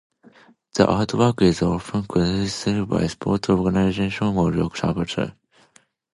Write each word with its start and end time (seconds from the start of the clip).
The 0.73 0.87
artworks 0.87 1.61
are 1.61 1.75
often 1.75 2.01
commissioned 2.07 2.89
by 2.89 3.05
sports 3.05 3.49
organisations 3.51 4.35
or 4.35 4.51
sponsors. 4.75 5.29